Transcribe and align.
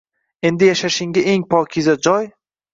Endi 0.49 0.65
yashashingga 0.69 1.21
eng 1.35 1.45
pokiza 1.53 1.93
joy– 2.05 2.23